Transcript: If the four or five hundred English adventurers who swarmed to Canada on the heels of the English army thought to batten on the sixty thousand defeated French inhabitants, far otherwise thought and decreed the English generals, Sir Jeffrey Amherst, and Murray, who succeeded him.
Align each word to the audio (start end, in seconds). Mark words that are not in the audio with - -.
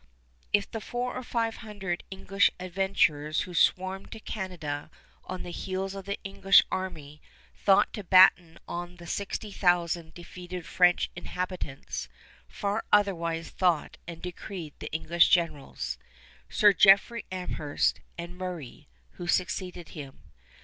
If 0.51 0.71
the 0.71 0.81
four 0.81 1.15
or 1.15 1.21
five 1.21 1.57
hundred 1.57 2.03
English 2.09 2.49
adventurers 2.59 3.41
who 3.41 3.53
swarmed 3.53 4.11
to 4.13 4.19
Canada 4.19 4.89
on 5.25 5.43
the 5.43 5.51
heels 5.51 5.93
of 5.93 6.05
the 6.05 6.17
English 6.23 6.63
army 6.71 7.21
thought 7.55 7.93
to 7.93 8.03
batten 8.03 8.57
on 8.67 8.95
the 8.95 9.05
sixty 9.05 9.51
thousand 9.51 10.15
defeated 10.15 10.65
French 10.65 11.11
inhabitants, 11.15 12.09
far 12.47 12.83
otherwise 12.91 13.51
thought 13.51 13.97
and 14.07 14.23
decreed 14.23 14.73
the 14.79 14.91
English 14.91 15.29
generals, 15.29 15.99
Sir 16.49 16.73
Jeffrey 16.73 17.25
Amherst, 17.31 17.99
and 18.17 18.35
Murray, 18.35 18.87
who 19.17 19.27
succeeded 19.27 19.89
him. 19.89 20.23